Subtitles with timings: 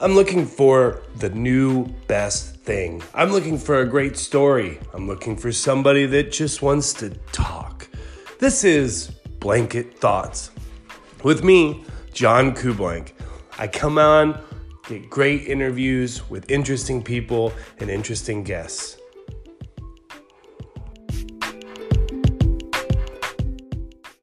[0.00, 3.02] I'm looking for the new best thing.
[3.14, 4.78] I'm looking for a great story.
[4.94, 7.88] I'm looking for somebody that just wants to talk.
[8.38, 9.08] This is
[9.40, 10.52] Blanket Thoughts
[11.24, 13.10] with me, John Kublank.
[13.58, 14.40] I come on,
[14.86, 18.97] get great interviews with interesting people and interesting guests.